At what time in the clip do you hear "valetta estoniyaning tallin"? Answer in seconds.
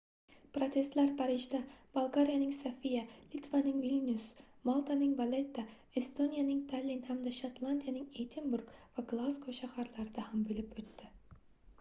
5.21-7.05